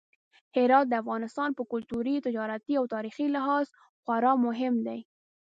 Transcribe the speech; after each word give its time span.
هرات 0.55 0.85
د 0.89 0.93
افغانستان 1.03 1.49
په 1.57 1.63
کلتوري، 1.71 2.15
تجارتي 2.27 2.73
او 2.79 2.85
تاریخي 2.95 3.27
لحاظ 3.35 3.65
خورا 4.01 4.33
مهم 4.45 4.75
دی. 4.87 4.99